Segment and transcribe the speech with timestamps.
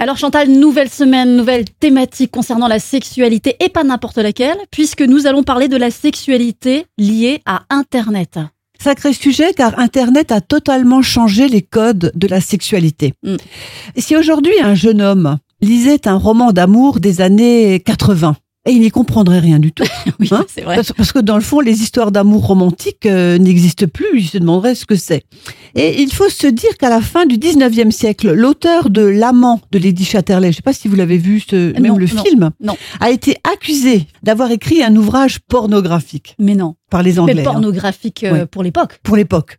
[0.00, 5.26] Alors Chantal, nouvelle semaine, nouvelle thématique concernant la sexualité et pas n'importe laquelle, puisque nous
[5.26, 8.38] allons parler de la sexualité liée à Internet.
[8.82, 13.12] Sacré sujet car Internet a totalement changé les codes de la sexualité.
[13.22, 13.36] Mm.
[13.98, 18.36] Si aujourd'hui un jeune homme lisait un roman d'amour des années 80,
[18.70, 19.84] et il n'y comprendrait rien du tout.
[20.18, 20.76] Oui, Hein c'est vrai.
[20.76, 24.06] Parce, parce que dans le fond, les histoires d'amour romantique euh, n'existent plus.
[24.20, 25.22] Il se demanderait ce que c'est.
[25.74, 29.78] Et il faut se dire qu'à la fin du 19e siècle, l'auteur de L'amant de
[29.78, 32.22] Lady Chatterley, je ne sais pas si vous l'avez vu, ce, même non, le non,
[32.24, 32.76] film, non.
[33.00, 37.34] a été accusé d'avoir écrit un ouvrage pornographique Mais non, par les Anglais.
[37.34, 38.46] mais hein, pornographique euh, Ouais.
[38.46, 38.98] pour l'époque.
[39.02, 39.58] pour l'époque.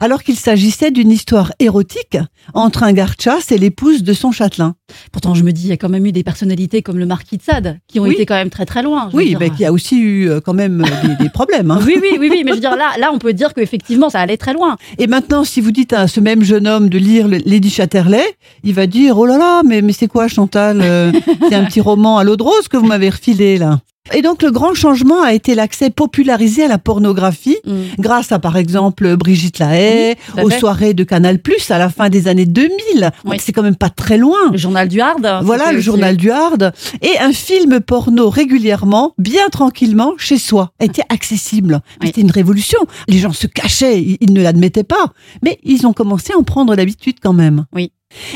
[0.00, 2.16] Alors qu'il s'agissait d'une histoire érotique
[2.54, 4.74] entre un garchas et l'épouse de son châtelain.
[5.12, 7.36] Pourtant, je me dis, il y a quand même eu des personnalités comme le marquis
[7.36, 8.14] de Sade qui ont Oui.
[8.14, 9.10] été quand même très très loin.
[9.12, 11.70] Oui, mais qui a aussi eu euh, quand même euh, des, des problèmes.
[11.70, 11.80] hein.
[11.86, 14.20] Oui, oui, oui, oui, mais je veux dire, là, là, on peut dire qu'effectivement, ça
[14.20, 14.76] allait très loin.
[14.98, 18.24] Et maintenant, si vous dites à ce même jeune homme de lire Lady Chatterley,
[18.64, 21.12] il va dire Oh là là, mais, mais c'est quoi Chantal Euh,
[21.48, 23.80] C'est un petit roman à l'eau de rose que vous m'avez refilé là?
[24.14, 27.58] Et donc, le grand changement a été l'accès popularisé à la pornographie.
[27.64, 27.72] Mm.
[27.98, 30.58] Grâce à, par exemple, Brigitte Lahaye, Oui, aux fait.
[30.58, 31.38] soirées de Canal+,
[31.70, 33.10] à la fin des années 2000.
[33.24, 33.36] Oui.
[33.40, 34.50] C'est quand même pas très loin.
[34.52, 35.40] Le journal du Hard.
[35.42, 40.72] Voilà c'était le journal du Hard et un film porno régulièrement, bien tranquillement, chez soi,
[40.80, 41.80] était accessible.
[42.00, 42.08] Oui.
[42.08, 42.78] C'était une révolution.
[43.08, 46.74] Les gens se cachaient, ils ne l'admettaient pas, mais ils ont commencé à en prendre
[46.74, 47.66] l'habitude quand même.
[47.74, 47.92] Oui.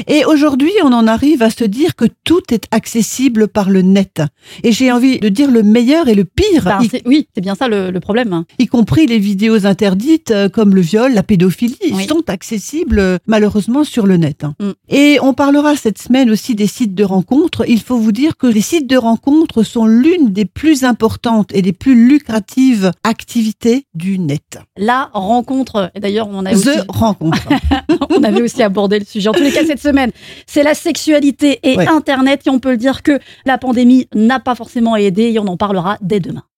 [0.06, 4.22] Et aujourd'hui, on en arrive à se dire que tout est accessible par le net.
[4.62, 7.55] Et j'ai envie de dire le meilleur et le pire, Ben, y, oui, c'est bien
[7.55, 8.44] ça le, le problème.
[8.58, 12.06] y compris les vidéos interdites euh, comme le viol, la pédophilie, Oui.
[12.06, 14.44] sont accessibles euh, malheureusement sur le net.
[14.44, 14.55] hein.
[14.60, 14.70] Mm.
[14.88, 17.64] Et on parlera cette semaine aussi des sites de rencontres.
[17.69, 21.62] Il faut vous dire que les sites de rencontres sont l'une des plus importantes et
[21.62, 24.58] des plus lucratives activités du net.
[24.77, 27.48] La rencontre, et d'ailleurs, on, a aussi, The rencontre.
[28.10, 29.28] on avait aussi abordé le sujet.
[29.28, 30.11] En tous les cas, cette semaine,
[30.47, 31.89] c'est la sexualité et Ouais.
[31.89, 32.42] Internet.
[32.47, 35.56] Et on peut le dire que la pandémie n'a pas forcément aidé et on en
[35.56, 36.42] parlera dès demain.